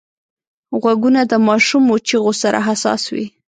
غوږونه 0.81 1.21
د 1.31 1.33
ماشومو 1.47 1.93
چیغو 2.07 2.33
سره 2.41 2.59
حساس 2.67 3.03
وي 3.13 3.25